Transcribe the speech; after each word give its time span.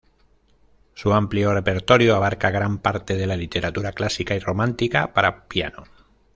Su 0.95 1.13
amplio 1.13 1.53
repertorio 1.53 2.15
abarca 2.15 2.49
gran 2.49 2.79
parte 2.79 3.15
de 3.17 3.27
la 3.27 3.35
literatura 3.35 3.91
clásica 3.91 4.33
y 4.33 4.39
romántica 4.39 5.13
para 5.13 5.43
piano. 5.47 5.83